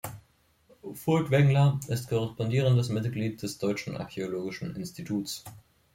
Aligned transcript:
Furtwängler 0.95 1.79
ist 1.87 2.07
korrespondierendes 2.09 2.89
Mitglied 2.89 3.39
des 3.43 3.59
Deutschen 3.59 3.95
Archäologischen 3.97 4.75
Instituts. 4.75 5.43